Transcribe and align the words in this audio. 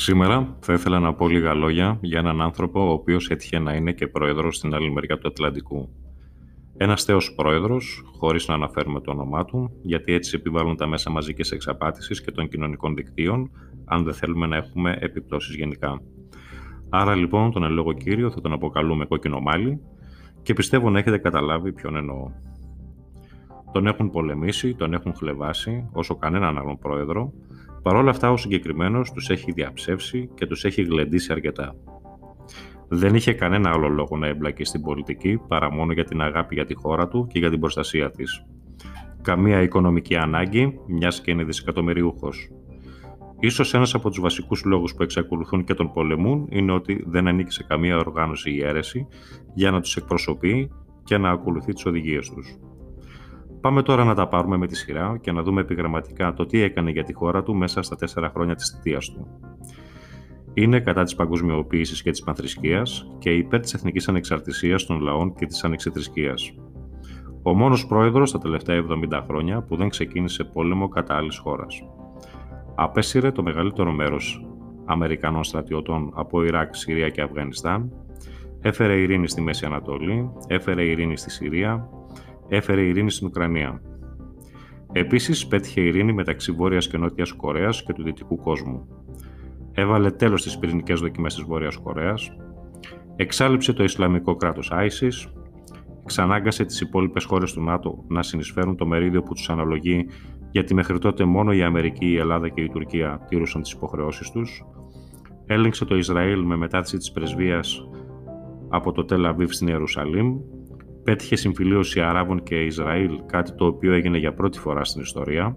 Σήμερα 0.00 0.56
θα 0.60 0.72
ήθελα 0.72 0.98
να 0.98 1.14
πω 1.14 1.28
λίγα 1.28 1.54
λόγια 1.54 1.98
για 2.00 2.18
έναν 2.18 2.40
άνθρωπο 2.40 2.88
ο 2.88 2.92
οποίος 2.92 3.30
έτυχε 3.30 3.58
να 3.58 3.74
είναι 3.74 3.92
και 3.92 4.06
πρόεδρος 4.06 4.56
στην 4.56 4.74
άλλη 4.74 4.92
μεριά 4.92 5.18
του 5.18 5.28
Ατλαντικού. 5.28 5.88
Ένας 6.76 7.04
θέος 7.04 7.34
πρόεδρος, 7.34 8.02
χωρίς 8.18 8.48
να 8.48 8.54
αναφέρουμε 8.54 9.00
το 9.00 9.10
όνομά 9.10 9.44
του, 9.44 9.70
γιατί 9.82 10.12
έτσι 10.12 10.36
επιβάλλουν 10.36 10.76
τα 10.76 10.86
μέσα 10.86 11.10
μαζικής 11.10 11.50
εξαπάτησης 11.50 12.22
και 12.22 12.30
των 12.30 12.48
κοινωνικών 12.48 12.94
δικτύων, 12.94 13.50
αν 13.84 14.04
δεν 14.04 14.14
θέλουμε 14.14 14.46
να 14.46 14.56
έχουμε 14.56 14.96
επιπτώσεις 15.00 15.54
γενικά. 15.54 16.02
Άρα 16.88 17.14
λοιπόν 17.14 17.52
τον 17.52 17.64
ελόγο 17.64 17.92
κύριο 17.92 18.30
θα 18.30 18.40
τον 18.40 18.52
αποκαλούμε 18.52 19.04
κόκκινο 19.04 19.40
μάλι 19.40 19.80
και 20.42 20.52
πιστεύω 20.52 20.90
να 20.90 20.98
έχετε 20.98 21.18
καταλάβει 21.18 21.72
ποιον 21.72 21.96
εννοώ. 21.96 22.30
Τον 23.72 23.86
έχουν 23.86 24.10
πολεμήσει, 24.10 24.74
τον 24.74 24.92
έχουν 24.92 25.14
χλεβάσει 25.14 25.88
όσο 25.92 26.16
κανέναν 26.16 26.58
άλλον 26.58 26.78
πρόεδρο, 26.78 27.32
παρόλα 27.82 28.10
αυτά 28.10 28.30
ο 28.30 28.36
συγκεκριμένος 28.36 29.12
τους 29.12 29.28
έχει 29.30 29.52
διαψεύσει 29.52 30.30
και 30.34 30.46
τους 30.46 30.64
έχει 30.64 30.82
γλεντήσει 30.82 31.32
αρκετά. 31.32 31.74
Δεν 32.88 33.14
είχε 33.14 33.32
κανένα 33.32 33.70
άλλο 33.70 33.88
λόγο 33.88 34.16
να 34.16 34.26
εμπλακεί 34.26 34.64
στην 34.64 34.82
πολιτική 34.82 35.40
παρά 35.48 35.72
μόνο 35.72 35.92
για 35.92 36.04
την 36.04 36.20
αγάπη 36.20 36.54
για 36.54 36.64
τη 36.64 36.74
χώρα 36.74 37.08
του 37.08 37.26
και 37.32 37.38
για 37.38 37.50
την 37.50 37.60
προστασία 37.60 38.10
της. 38.10 38.44
Καμία 39.22 39.62
οικονομική 39.62 40.16
ανάγκη, 40.16 40.80
μιας 40.86 41.20
και 41.20 41.30
είναι 41.30 41.44
δισεκατομμυριούχος. 41.44 42.50
Ίσως 43.40 43.74
ένας 43.74 43.94
από 43.94 44.08
τους 44.08 44.20
βασικούς 44.20 44.64
λόγους 44.64 44.94
που 44.94 45.02
εξακολουθούν 45.02 45.64
και 45.64 45.74
τον 45.74 45.92
πολεμούν 45.92 46.46
είναι 46.50 46.72
ότι 46.72 47.04
δεν 47.06 47.28
ανήκει 47.28 47.52
σε 47.52 47.64
καμία 47.68 47.96
οργάνωση 47.96 48.50
ή 48.50 48.62
αίρεση 48.62 49.06
για 49.54 49.70
να 49.70 49.80
τους 49.80 49.96
εκπροσωπεί 49.96 50.70
και 51.04 51.18
να 51.18 51.30
ακολουθεί 51.30 51.72
τις 51.72 51.86
οδηγίες 51.86 52.30
τους. 52.30 52.58
Πάμε 53.60 53.82
τώρα 53.82 54.04
να 54.04 54.14
τα 54.14 54.28
πάρουμε 54.28 54.56
με 54.56 54.66
τη 54.66 54.76
σειρά 54.76 55.18
και 55.20 55.32
να 55.32 55.42
δούμε 55.42 55.60
επιγραμματικά 55.60 56.34
το 56.34 56.46
τι 56.46 56.62
έκανε 56.62 56.90
για 56.90 57.04
τη 57.04 57.12
χώρα 57.12 57.42
του 57.42 57.54
μέσα 57.54 57.82
στα 57.82 57.96
τέσσερα 57.96 58.30
χρόνια 58.34 58.54
της 58.54 58.68
θητείας 58.68 59.10
του. 59.10 59.26
Είναι 60.54 60.80
κατά 60.80 61.02
της 61.02 61.14
παγκοσμιοποίησης 61.14 62.02
και 62.02 62.10
της 62.10 62.22
πανθρησκείας 62.22 63.10
και 63.18 63.30
υπέρ 63.30 63.60
της 63.60 63.74
εθνικής 63.74 64.08
ανεξαρτησίας 64.08 64.86
των 64.86 65.00
λαών 65.00 65.34
και 65.34 65.46
της 65.46 65.64
ανεξιθρησκείας. 65.64 66.54
Ο 67.42 67.54
μόνος 67.54 67.86
πρόεδρος 67.86 68.32
τα 68.32 68.38
τελευταία 68.38 68.76
70 68.76 69.22
χρόνια 69.26 69.62
που 69.62 69.76
δεν 69.76 69.88
ξεκίνησε 69.88 70.44
πόλεμο 70.44 70.88
κατά 70.88 71.16
άλλης 71.16 71.38
χώρας 71.38 71.82
απέσυρε 72.80 73.32
το 73.32 73.42
μεγαλύτερο 73.42 73.92
μέρος 73.92 74.46
Αμερικανών 74.84 75.44
στρατιωτών 75.44 76.12
από 76.14 76.44
Ιράκ, 76.44 76.74
Συρία 76.74 77.08
και 77.08 77.20
Αφγανιστάν, 77.20 77.92
έφερε 78.60 78.96
ειρήνη 78.96 79.28
στη 79.28 79.40
Μέση 79.40 79.66
Ανατολή, 79.66 80.30
έφερε 80.46 80.84
ειρήνη 80.84 81.16
στη 81.16 81.30
Συρία, 81.30 81.88
έφερε 82.48 82.80
ειρήνη 82.80 83.10
στην 83.10 83.26
Ουκρανία. 83.26 83.82
Επίσης, 84.92 85.46
πέτυχε 85.46 85.80
ειρήνη 85.80 86.12
μεταξύ 86.12 86.52
Βόρειας 86.52 86.88
και 86.88 86.98
Νότιας 86.98 87.32
Κορέας 87.32 87.82
και 87.82 87.92
του 87.92 88.02
Δυτικού 88.02 88.36
κόσμου. 88.36 88.86
Έβαλε 89.72 90.10
τέλος 90.10 90.40
στις 90.40 90.58
πυρηνικές 90.58 91.00
δοκιμές 91.00 91.34
της 91.34 91.44
Βόρειας 91.44 91.76
Κορέας, 91.76 92.36
εξάλληψε 93.16 93.72
το 93.72 93.84
Ισλαμικό 93.84 94.36
κράτος 94.36 94.72
ISIS, 94.74 95.30
ξανάγκασε 96.04 96.64
τις 96.64 96.80
υπόλοιπες 96.80 97.24
χώρες 97.24 97.52
του 97.52 97.62
ΝΑΤΟ 97.62 98.04
να 98.08 98.22
συνεισφέρουν 98.22 98.76
το 98.76 98.86
μερίδιο 98.86 99.22
που 99.22 99.34
τους 99.34 99.50
αναλογεί 99.50 100.06
γιατί 100.50 100.74
μέχρι 100.74 100.98
τότε 100.98 101.24
μόνο 101.24 101.52
η 101.52 101.62
Αμερική, 101.62 102.06
η 102.06 102.16
Ελλάδα 102.16 102.48
και 102.48 102.60
η 102.60 102.68
Τουρκία 102.68 103.24
τήρουσαν 103.28 103.62
τις 103.62 103.72
υποχρεώσεις 103.72 104.30
τους, 104.30 104.64
έλεγξε 105.46 105.84
το 105.84 105.96
Ισραήλ 105.96 106.42
με 106.42 106.56
μετάθεση 106.56 106.96
της 106.96 107.12
πρεσβείας 107.12 107.88
από 108.68 108.92
το 108.92 109.04
Τελ 109.04 109.26
Αβίβ 109.26 109.50
στην 109.50 109.68
Ιερουσαλήμ, 109.68 110.38
πέτυχε 111.08 111.36
συμφιλίωση 111.36 112.00
Αράβων 112.00 112.42
και 112.42 112.64
Ισραήλ, 112.64 113.20
κάτι 113.26 113.52
το 113.52 113.66
οποίο 113.66 113.92
έγινε 113.92 114.18
για 114.18 114.34
πρώτη 114.34 114.58
φορά 114.58 114.84
στην 114.84 115.02
ιστορία, 115.02 115.56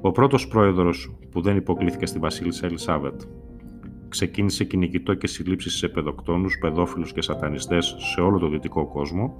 ο 0.00 0.10
πρώτος 0.10 0.48
πρόεδρος 0.48 1.16
που 1.30 1.40
δεν 1.40 1.56
υποκλήθηκε 1.56 2.06
στη 2.06 2.18
Βασίλισσα 2.18 2.66
Ελισάβετ, 2.66 3.20
ξεκίνησε 4.08 4.64
κυνηγητό 4.64 5.14
και 5.14 5.26
συλλήψεις 5.26 5.74
σε 5.74 5.88
παιδοκτόνους, 5.88 6.58
παιδόφιλους 6.58 7.12
και 7.12 7.22
σατανιστές 7.22 7.96
σε 7.98 8.20
όλο 8.20 8.38
το 8.38 8.48
δυτικό 8.48 8.86
κόσμο, 8.86 9.36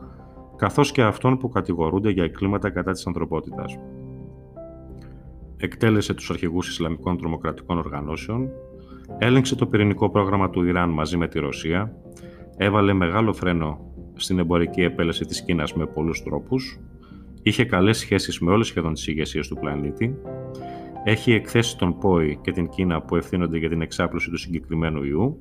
καθώς 0.57 0.93
και 0.93 1.03
αυτών 1.03 1.39
που 1.39 1.49
κατηγορούνται 1.49 2.11
για 2.11 2.25
εγκλήματα 2.25 2.71
κατά 2.71 2.93
της 2.93 3.07
ανθρωπότητας. 3.07 3.79
Εκτέλεσε 5.57 6.15
τους 6.15 6.31
αρχηγούς 6.31 6.69
Ισλαμικών 6.69 7.19
τρομοκρατικών 7.19 7.79
οργανώσεων, 7.79 8.49
έλεγξε 9.19 9.55
το 9.55 9.67
πυρηνικό 9.67 10.11
πρόγραμμα 10.11 10.51
του 10.51 10.65
Ιράν 10.65 10.91
μαζί 10.91 11.17
με 11.17 11.29
τη 11.29 11.39
Ρωσία, 11.39 11.97
έβαλε 12.57 12.93
μεγάλο 12.93 13.33
φρένο 13.33 13.93
στην 14.15 14.39
εμπορική 14.39 14.83
επέλεση 14.83 15.25
της 15.25 15.43
Κίνας 15.43 15.75
με 15.75 15.87
πολλούς 15.87 16.23
τρόπους, 16.23 16.81
είχε 17.43 17.65
καλές 17.65 17.99
σχέσεις 17.99 18.39
με 18.39 18.51
όλες 18.51 18.67
σχεδόν 18.67 18.93
τις 18.93 19.07
ηγεσίες 19.07 19.49
του 19.49 19.57
πλανήτη, 19.57 20.17
έχει 21.05 21.33
εκθέσει 21.33 21.79
τον 21.79 21.99
ΠΟΗ 21.99 22.39
και 22.43 22.53
την 22.53 22.69
Κίνα 22.69 23.03
που 23.03 23.17
ευθύνονται 23.17 23.59
για 23.59 23.69
την 23.69 23.81
εξάπλωση 23.81 24.31
του 24.31 24.37
συγκεκριμένου 24.37 25.03
ιού, 25.03 25.39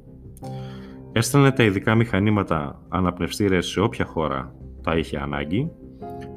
έστελνε 1.11 1.51
τα 1.51 1.63
ειδικά 1.63 1.95
μηχανήματα 1.95 2.81
αναπνευστήρες 2.89 3.67
σε 3.67 3.79
όποια 3.79 4.05
χώρα 4.05 4.55
τα 4.83 4.97
είχε 4.97 5.17
ανάγκη. 5.17 5.71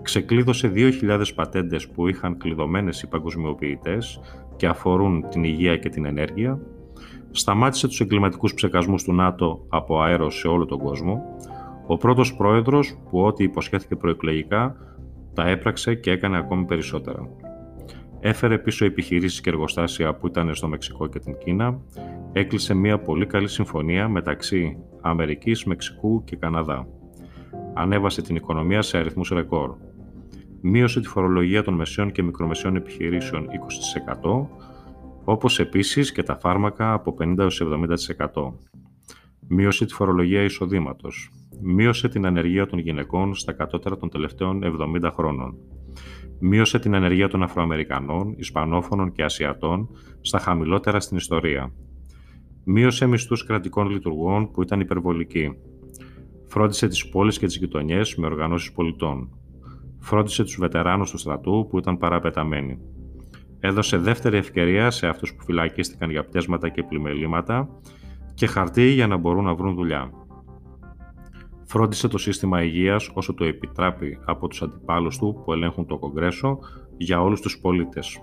Ξεκλείδωσε 0.02 0.72
2.000 0.74 1.22
πατέντες 1.34 1.88
που 1.88 2.08
είχαν 2.08 2.38
κλειδωμένες 2.38 3.02
οι 3.02 3.08
παγκοσμιοποιητές 3.08 4.20
και 4.56 4.66
αφορούν 4.66 5.28
την 5.28 5.44
υγεία 5.44 5.76
και 5.76 5.88
την 5.88 6.04
ενέργεια, 6.04 6.60
σταμάτησε 7.30 7.86
τους 7.86 8.00
εγκληματικούς 8.00 8.54
ψεκασμούς 8.54 9.02
του 9.02 9.12
ΝΑΤΟ 9.12 9.66
από 9.68 10.00
αέρο 10.00 10.30
σε 10.30 10.48
όλο 10.48 10.66
τον 10.66 10.78
κόσμο, 10.78 11.22
ο 11.86 11.96
πρώτος 11.96 12.36
πρόεδρος 12.36 12.98
που 13.10 13.20
ό,τι 13.20 13.44
υποσχέθηκε 13.44 13.96
προεκλογικά 13.96 14.76
τα 15.34 15.48
έπραξε 15.48 15.94
και 15.94 16.10
έκανε 16.10 16.36
ακόμη 16.36 16.64
περισσότερα. 16.64 17.28
Έφερε 18.20 18.58
πίσω 18.58 18.84
επιχειρήσεις 18.84 19.40
και 19.40 19.50
εργοστάσια 19.50 20.14
που 20.14 20.26
ήταν 20.26 20.54
στο 20.54 20.68
Μεξικό 20.68 21.06
και 21.06 21.18
την 21.18 21.38
Κίνα, 21.38 21.80
έκλεισε 22.32 22.74
μια 22.74 22.98
πολύ 22.98 23.26
καλή 23.26 23.48
συμφωνία 23.48 24.08
μεταξύ 24.08 24.78
Αμερικής, 25.00 25.64
Μεξικού 25.64 26.24
και 26.24 26.36
Καναδά. 26.36 26.88
Ανέβασε 27.74 28.22
την 28.22 28.36
οικονομία 28.36 28.82
σε 28.82 28.98
αριθμούς 28.98 29.28
ρεκόρ 29.28 29.74
μείωσε 30.68 31.00
τη 31.00 31.08
φορολογία 31.08 31.62
των 31.62 31.74
μεσαίων 31.74 32.12
και 32.12 32.22
μικρομεσαίων 32.22 32.76
επιχειρήσεων 32.76 33.46
20%, 34.22 34.46
όπως 35.24 35.58
επίσης 35.58 36.12
και 36.12 36.22
τα 36.22 36.38
φάρμακα 36.38 36.92
από 36.92 37.14
50% 37.18 37.48
70%. 38.34 38.52
Μείωσε 39.48 39.86
τη 39.86 39.92
φορολογία 39.92 40.42
εισοδήματος. 40.42 41.30
Μείωσε 41.60 42.08
την 42.08 42.26
ανεργία 42.26 42.66
των 42.66 42.78
γυναικών 42.78 43.34
στα 43.34 43.52
κατώτερα 43.52 43.96
των 43.96 44.10
τελευταίων 44.10 44.60
70 45.02 45.10
χρόνων. 45.14 45.54
Μείωσε 46.38 46.78
την 46.78 46.94
ανεργία 46.94 47.28
των 47.28 47.42
Αφροαμερικανών, 47.42 48.34
Ισπανόφωνων 48.36 49.12
και 49.12 49.22
Ασιατών 49.22 49.88
στα 50.20 50.38
χαμηλότερα 50.38 51.00
στην 51.00 51.16
ιστορία. 51.16 51.72
Μείωσε 52.64 53.06
μισθούς 53.06 53.44
κρατικών 53.44 53.90
λειτουργών 53.90 54.50
που 54.50 54.62
ήταν 54.62 54.80
υπερβολικοί. 54.80 55.56
Φρόντισε 56.46 56.88
τις 56.88 57.08
πόλεις 57.08 57.38
και 57.38 57.46
τις 57.46 57.56
γειτονιές 57.56 58.14
με 58.14 58.26
οργανώσεις 58.26 58.72
πολιτών 58.72 59.30
φρόντισε 60.06 60.42
τους 60.42 60.56
βετεράνους 60.58 61.10
του 61.10 61.18
στρατού 61.18 61.66
που 61.70 61.78
ήταν 61.78 61.98
παραπεταμένοι. 61.98 62.78
Έδωσε 63.60 63.96
δεύτερη 63.96 64.36
ευκαιρία 64.36 64.90
σε 64.90 65.06
αυτούς 65.06 65.34
που 65.34 65.44
φυλακίστηκαν 65.44 66.10
για 66.10 66.24
πτέσματα 66.24 66.68
και 66.68 66.82
πλημελήματα 66.82 67.68
και 68.34 68.46
χαρτί 68.46 68.88
για 68.88 69.06
να 69.06 69.16
μπορούν 69.16 69.44
να 69.44 69.54
βρουν 69.54 69.74
δουλειά. 69.74 70.10
Φρόντισε 71.68 72.08
το 72.08 72.18
σύστημα 72.18 72.62
υγείας 72.62 73.10
όσο 73.14 73.34
το 73.34 73.44
επιτράπει 73.44 74.18
από 74.24 74.48
τους 74.48 74.62
αντιπάλους 74.62 75.18
του 75.18 75.42
που 75.44 75.52
ελέγχουν 75.52 75.86
το 75.86 75.98
Κογκρέσο 75.98 76.58
για 76.96 77.22
όλους 77.22 77.40
τους 77.40 77.58
πολίτες. 77.58 78.20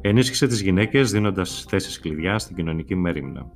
Ενίσχυσε 0.00 0.46
τις 0.46 0.60
γυναίκες 0.60 1.10
δίνοντας 1.10 1.66
θέσεις 1.68 2.00
κλειδιά 2.00 2.38
στην 2.38 2.56
κοινωνική 2.56 2.94
μέρημνα. 2.94 3.46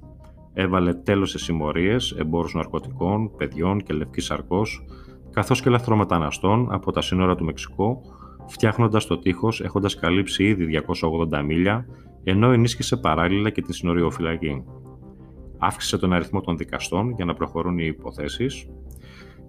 Έβαλε 0.53 0.95
τέλος 0.95 1.31
σε 1.31 1.39
συμμορίες, 1.39 2.11
εμπόρους 2.19 2.55
ναρκωτικών, 2.55 3.37
παιδιών 3.37 3.81
και 3.81 3.93
λευκής 3.93 4.25
σαρκός, 4.25 4.85
καθώς 5.31 5.63
και 5.63 5.71
λαθρομεταναστών 5.71 6.73
από 6.73 6.93
τα 6.93 7.01
σύνορα 7.01 7.35
του 7.35 7.45
Μεξικού, 7.45 8.01
φτιάχνοντας 8.47 9.07
το 9.07 9.19
τείχος 9.19 9.61
έχοντας 9.61 9.95
καλύψει 9.95 10.45
ήδη 10.45 10.65
280 10.65 11.43
μίλια, 11.43 11.87
ενώ 12.25 12.53
ενίσχυσε 12.53 12.97
παράλληλα 12.97 13.51
και 13.51 13.63
την 13.63 13.75
συνοριοφυλακή. 13.75 14.65
Αύξησε 15.63 15.99
τον 15.99 16.13
αριθμό 16.13 16.41
των 16.41 16.57
δικαστών 16.57 17.11
για 17.11 17.25
να 17.25 17.35
προχωρούν 17.35 17.79
οι 17.79 17.85
υποθέσεις. 17.87 18.67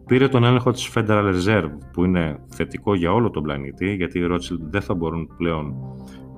Πήρε 0.06 0.28
τον 0.28 0.44
έλεγχο 0.44 0.72
της 0.72 0.92
Federal 0.96 1.34
Reserve, 1.34 1.72
που 1.94 2.06
είναι 2.06 2.40
θετικό 2.48 2.96
για 2.96 3.13
όλο 3.13 3.30
τον 3.30 3.44
πλανήτη, 3.44 3.94
γιατί 3.94 4.19
οι 4.19 4.28
Rothschild 4.31 4.60
δεν 4.69 4.81
θα 4.81 4.94
μπορούν 4.94 5.30
πλέον 5.38 5.75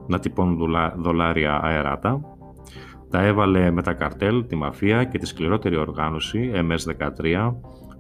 να 0.08 0.20
τυπώνουν 0.20 0.58
δολάρια 0.98 1.60
αεράτα. 1.64 2.22
Τα 3.10 3.22
έβαλε 3.22 3.72
με 3.72 3.82
τα 3.82 3.94
καρτέλ, 3.94 4.46
τη 4.48 4.56
μαφία 4.56 5.04
και 5.04 5.18
τη 5.18 5.26
σκληρότερη 5.26 5.76
οργάνωση, 5.76 6.52
MS-13, 6.54 7.56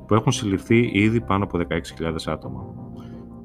που 0.07 0.13
έχουν 0.13 0.31
συλληφθεί 0.31 0.89
ήδη 0.93 1.21
πάνω 1.21 1.43
από 1.43 1.59
16.000 1.69 2.13
άτομα. 2.25 2.65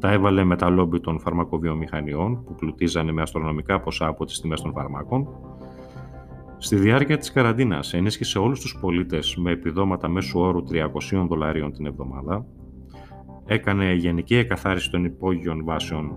Τα 0.01 0.13
έβαλε 0.13 0.45
με 0.45 0.57
τα 0.57 0.69
λόμπι 0.69 1.01
των 1.01 1.21
φαρμακοβιομηχανιών 1.21 2.45
που 2.45 2.55
πλουτίζανε 2.55 3.13
με 3.13 3.23
αστρονομικά 3.23 3.81
ποσά 3.81 4.07
από 4.07 4.25
τις 4.25 4.41
τιμές 4.41 4.61
των 4.61 4.73
φαρμάκων. 4.73 5.29
Στη 6.61 6.77
διάρκεια 6.77 7.19
της 7.19 7.33
καραντίνας 7.33 7.95
ενίσχυσε 7.95 8.39
όλους 8.39 8.61
τους 8.61 8.79
πολίτες 8.81 9.37
με 9.37 9.51
επιδόματα 9.51 10.09
μέσου 10.09 10.41
όρου 10.41 10.63
300 10.63 11.27
δολαρίων 11.29 11.73
την 11.73 11.87
εβδομάδα. 11.87 12.47
Έκανε 13.47 13.93
γενική 13.93 14.37
εκαθάριση 14.37 14.91
των 14.91 15.05
υπόγειων 15.05 15.65
βάσεων 15.65 16.13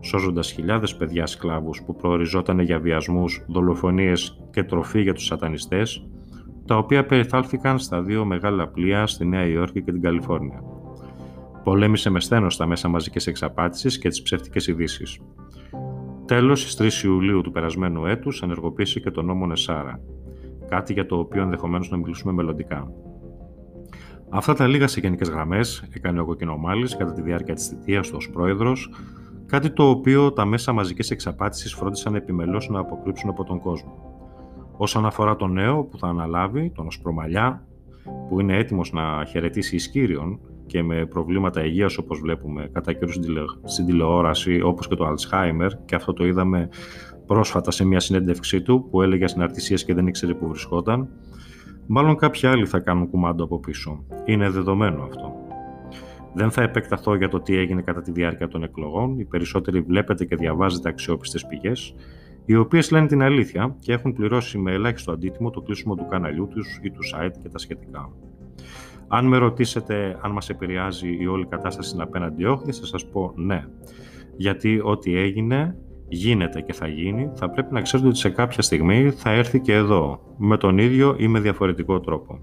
σώζοντας 0.00 0.52
χιλιάδες 0.52 0.96
παιδιά 0.96 1.26
σκλάβους 1.26 1.82
που 1.86 1.96
προοριζόταν 1.96 2.58
για 2.58 2.78
βιασμούς, 2.78 3.44
δολοφονίες 3.48 4.40
και 4.50 4.62
τροφή 4.64 5.02
για 5.02 5.14
τους 5.14 5.24
σατανιστές, 5.24 6.06
τα 6.66 6.76
οποία 6.76 7.06
περιθάλθηκαν 7.06 7.78
στα 7.78 8.02
δύο 8.02 8.24
μεγάλα 8.24 8.68
πλοία 8.68 9.06
στη 9.06 9.26
Νέα 9.26 9.46
Υόρκη 9.46 9.82
και 9.82 9.92
την 9.92 10.02
Καλιφόρνια. 10.02 10.62
Πολέμησε 11.64 12.10
με 12.10 12.20
στένος 12.20 12.54
στα 12.54 12.66
μέσα 12.66 12.88
μαζικής 12.88 13.26
εξαπάτησης 13.26 13.98
και 13.98 14.08
τις 14.08 14.22
ψεύτικες 14.22 14.66
ειδήσεις. 14.66 15.20
Τέλος, 16.34 16.60
στις 16.60 17.02
3 17.02 17.04
Ιουλίου 17.04 17.40
του 17.40 17.50
περασμένου 17.50 18.06
έτους 18.06 18.42
ενεργοποίησε 18.42 19.00
και 19.00 19.10
τον 19.10 19.24
νόμο 19.24 19.46
Νεσάρα, 19.46 20.00
κάτι 20.68 20.92
για 20.92 21.06
το 21.06 21.18
οποίο 21.18 21.42
ενδεχομένως 21.42 21.90
να 21.90 21.96
μιλήσουμε 21.96 22.32
μελλοντικά. 22.32 22.92
Αυτά 24.28 24.54
τα 24.54 24.66
λίγα 24.66 24.86
σε 24.86 25.00
γενικές 25.00 25.28
γραμμές 25.28 25.88
έκανε 25.92 26.20
ο 26.20 26.24
Κοκκινομάλης 26.24 26.96
κατά 26.96 27.12
τη 27.12 27.22
διάρκεια 27.22 27.54
της 27.54 27.66
θητείας 27.66 28.08
του 28.08 28.14
ως 28.16 28.30
πρόεδρος, 28.30 28.90
κάτι 29.46 29.70
το 29.70 29.88
οποίο 29.88 30.32
τα 30.32 30.44
μέσα 30.44 30.72
μαζικής 30.72 31.10
εξαπάτησης 31.10 31.74
φρόντισαν 31.74 32.14
επιμελώς 32.14 32.68
να 32.68 32.78
αποκρύψουν 32.78 33.30
από 33.30 33.44
τον 33.44 33.60
κόσμο. 33.60 33.92
Όσον 34.76 35.06
αφορά 35.06 35.36
τον 35.36 35.52
νέο 35.52 35.84
που 35.84 35.98
θα 35.98 36.06
αναλάβει, 36.06 36.72
τον 36.74 36.86
Οσπρομαλιά, 36.86 37.66
που 38.28 38.40
είναι 38.40 38.56
έτοιμος 38.56 38.92
να 38.92 39.24
χαιρετήσει 39.24 39.74
Ισκύριον 39.74 40.40
και 40.66 40.82
με 40.82 41.06
προβλήματα 41.06 41.64
υγείας 41.64 41.98
όπως 41.98 42.20
βλέπουμε 42.20 42.68
κατά 42.72 42.92
καιρούς 42.92 43.18
στην 43.64 43.86
τηλεόραση, 43.86 44.60
όπως 44.60 44.88
και 44.88 44.94
το 44.94 45.06
Alzheimer, 45.08 45.70
και 45.84 45.94
αυτό 45.94 46.12
το 46.12 46.26
είδαμε 46.26 46.68
πρόσφατα 47.26 47.70
σε 47.70 47.84
μια 47.84 48.00
συνέντευξή 48.00 48.62
του 48.62 48.88
που 48.90 49.02
έλεγε 49.02 49.26
συναρτησίε 49.26 49.76
και 49.76 49.94
δεν 49.94 50.06
ήξερε 50.06 50.34
που 50.34 50.48
βρισκόταν, 50.48 51.08
Μάλλον 51.86 52.16
κάποιοι 52.16 52.48
άλλοι 52.48 52.66
θα 52.66 52.78
κάνουν 52.78 53.10
κουμάντο 53.10 53.44
από 53.44 53.58
πίσω. 53.58 54.04
Είναι 54.24 54.48
δεδομένο 54.48 55.02
αυτό. 55.02 55.32
Δεν 56.34 56.50
θα 56.50 56.62
επεκταθώ 56.62 57.14
για 57.14 57.28
το 57.28 57.40
τι 57.40 57.56
έγινε 57.56 57.82
κατά 57.82 58.02
τη 58.02 58.12
διάρκεια 58.12 58.48
των 58.48 58.62
εκλογών. 58.62 59.18
Οι 59.18 59.24
περισσότεροι 59.24 59.80
βλέπετε 59.80 60.24
και 60.24 60.36
διαβάζετε 60.36 60.88
αξιόπιστες 60.88 61.46
πηγές, 61.46 61.94
οι 62.44 62.56
οποίες 62.56 62.90
λένε 62.90 63.06
την 63.06 63.22
αλήθεια 63.22 63.76
και 63.78 63.92
έχουν 63.92 64.12
πληρώσει 64.12 64.58
με 64.58 64.72
ελάχιστο 64.72 65.12
αντίτιμο 65.12 65.50
το 65.50 65.60
κλείσιμο 65.60 65.94
του 65.94 66.06
καναλιού 66.10 66.48
τους 66.50 66.78
ή 66.82 66.90
του 66.90 67.00
site 67.14 67.34
και 67.42 67.48
τα 67.48 67.58
σχετικά. 67.58 68.12
Αν 69.16 69.26
με 69.26 69.36
ρωτήσετε 69.36 70.18
αν 70.20 70.30
μας 70.30 70.48
επηρεάζει 70.48 71.16
η 71.20 71.26
όλη 71.26 71.46
κατάσταση 71.46 71.88
στην 71.88 72.00
απέναντι 72.00 72.44
όχθη, 72.44 72.72
θα 72.72 72.86
σας 72.86 73.06
πω 73.06 73.32
ναι. 73.36 73.64
Γιατί 74.36 74.80
ό,τι 74.84 75.16
έγινε 75.16 75.76
γίνεται 76.08 76.60
και 76.60 76.72
θα 76.72 76.86
γίνει, 76.86 77.30
θα 77.34 77.50
πρέπει 77.50 77.72
να 77.72 77.80
ξέρετε 77.80 78.08
ότι 78.08 78.18
σε 78.18 78.30
κάποια 78.30 78.62
στιγμή 78.62 79.10
θα 79.10 79.30
έρθει 79.30 79.60
και 79.60 79.74
εδώ, 79.74 80.20
με 80.36 80.56
τον 80.56 80.78
ίδιο 80.78 81.16
ή 81.18 81.28
με 81.28 81.40
διαφορετικό 81.40 82.00
τρόπο. 82.00 82.38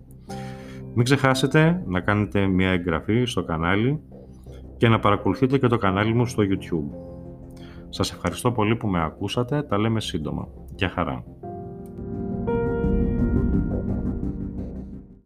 Μην 0.94 1.04
ξεχάσετε 1.04 1.84
να 1.88 2.00
κάνετε 2.00 2.48
μια 2.48 2.70
εγγραφή 2.70 3.26
στο 3.26 3.44
κανάλι 3.44 4.00
και 4.78 4.88
να 4.88 5.00
παρακολουθείτε 5.00 5.58
και 5.58 5.68
το 5.68 5.78
κανάλι 5.78 6.14
μου 6.14 6.26
στο 6.26 6.44
YouTube. 6.44 6.96
Σας 7.90 8.12
ευχαριστώ 8.12 8.52
πολύ 8.52 8.76
που 8.76 8.88
με 8.88 9.04
ακούσατε, 9.04 9.64
τα 9.64 9.78
λέμε 9.78 10.02
σύντομα. 10.02 10.48
Γεια 10.76 10.90
χαρά. 10.90 11.24